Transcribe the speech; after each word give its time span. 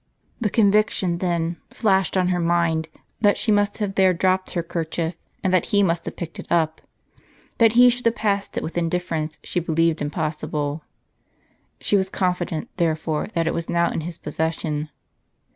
The 0.39 0.49
conviction 0.49 1.19
then 1.19 1.57
Hashed 1.83 2.17
on 2.17 2.29
her 2.29 2.39
mind, 2.39 2.87
that 3.19 3.37
she 3.37 3.51
must 3.51 3.77
have 3.77 3.93
there 3.93 4.15
dropped 4.15 4.53
her 4.53 4.63
kerchief, 4.63 5.15
and 5.43 5.53
that 5.53 5.67
he 5.67 5.83
must 5.83 6.05
have 6.05 6.15
picked 6.15 6.39
it 6.39 6.49
wp. 6.49 6.79
That 7.59 7.73
he 7.73 7.87
should 7.91 8.05
have 8.07 8.15
passed 8.15 8.57
it 8.57 8.63
with 8.63 8.79
indifference 8.79 9.37
she 9.43 9.59
believed 9.59 10.01
impossible. 10.01 10.83
She 11.79 11.97
was 11.97 12.09
confident, 12.09 12.75
therefore, 12.77 13.27
that 13.35 13.45
it 13.45 13.53
was 13.53 13.69
now 13.69 13.91
in 13.91 14.01
his 14.01 14.17
possession. 14.17 14.89